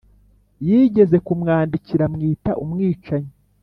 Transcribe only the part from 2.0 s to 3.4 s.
amwita umwicanyi.